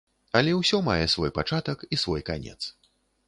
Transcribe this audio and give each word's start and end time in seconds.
Але 0.37 0.53
ўсё 0.59 0.79
мае 0.87 1.03
свой 1.15 1.31
пачатак 1.37 1.85
і 1.97 1.99
свой 2.05 2.25
канец. 2.31 2.59